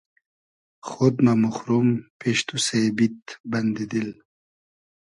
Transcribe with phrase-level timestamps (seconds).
[0.89, 1.89] خۉد مۂ موخروم
[2.19, 3.19] پیش تو سېبید
[3.49, 4.09] بئندی دیل